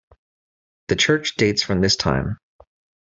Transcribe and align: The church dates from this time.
The 0.87 0.95
church 0.95 1.35
dates 1.35 1.61
from 1.61 1.81
this 1.81 1.95
time. 1.95 2.39